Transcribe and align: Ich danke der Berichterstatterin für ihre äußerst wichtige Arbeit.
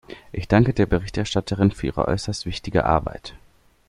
Ich 0.31 0.47
danke 0.47 0.73
der 0.73 0.87
Berichterstatterin 0.87 1.69
für 1.69 1.85
ihre 1.85 2.07
äußerst 2.07 2.47
wichtige 2.47 2.85
Arbeit. 2.85 3.35